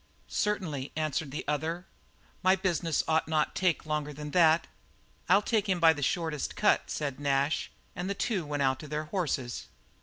"Certainly," 0.27 0.91
answered 0.95 1.29
the 1.29 1.45
other, 1.47 1.85
"my 2.41 2.55
business 2.55 3.03
ought 3.07 3.27
not 3.27 3.53
to 3.53 3.59
take 3.59 3.85
longer 3.85 4.11
than 4.11 4.31
that." 4.31 4.65
"I'll 5.29 5.43
take 5.43 5.69
him 5.69 5.79
by 5.79 5.93
the 5.93 6.01
shortest 6.01 6.55
cut," 6.55 6.89
said 6.89 7.19
Nash, 7.19 7.69
and 7.95 8.09
the 8.09 8.15
two 8.15 8.43
went 8.43 8.63
out 8.63 8.79
to 8.79 8.87
their 8.87 9.03
horses. 9.05 9.67